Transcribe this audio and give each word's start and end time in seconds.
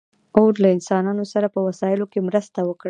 اور 0.37 0.53
له 0.63 0.69
انسانانو 0.77 1.25
سره 1.33 1.47
په 1.53 1.59
وسایلو 1.67 2.05
کې 2.11 2.19
مرسته 2.27 2.59
وکړه. 2.63 2.79